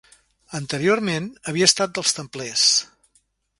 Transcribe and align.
Anteriorment 0.59 1.27
havia 1.53 1.69
estat 1.73 1.95
dels 1.99 2.19
templers. 2.21 2.67